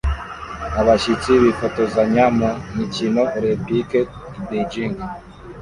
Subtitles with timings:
[0.81, 3.99] Abashyitsi bifotozanya mu mikino Olempike
[4.39, 4.95] i Beijing